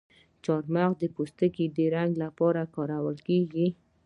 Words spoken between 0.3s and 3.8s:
چارمغز پوستکی د رنګ لپاره کاریږي؟